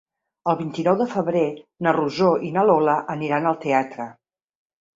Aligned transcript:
El 0.53 0.55
vint-i-nou 0.61 0.95
de 1.01 1.05
febrer 1.11 1.43
na 1.87 1.93
Rosó 1.99 2.31
i 2.49 2.51
na 2.57 2.65
Lola 2.73 2.99
aniran 3.17 3.49
al 3.53 3.61
teatre. 3.69 4.13